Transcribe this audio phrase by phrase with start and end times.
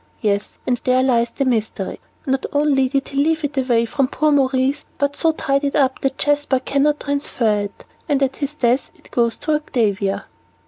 [0.21, 1.99] "Yes, and there lies the mystery.
[2.25, 6.01] Not only did he leave it away from poor Maurice, but so tied it up
[6.01, 10.25] that Jasper cannot transfer it, and at his death it goes to Octavia."